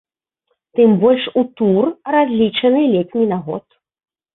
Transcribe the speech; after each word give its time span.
Тым 0.79 0.95
больш, 1.03 1.29
у 1.43 1.45
тур, 1.61 1.91
разлічаны 2.19 2.81
ледзь 2.99 3.17
не 3.23 3.33
на 3.39 3.45
год. 3.49 3.65